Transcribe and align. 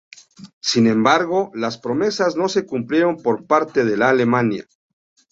Sin 0.61 0.87
embargo, 0.87 1.51
las 1.53 1.77
promesas 1.77 2.35
no 2.35 2.49
se 2.49 2.65
cumplieron 2.65 3.17
por 3.17 3.45
parte 3.45 3.85
de 3.85 4.03
Alemania. 4.03 4.65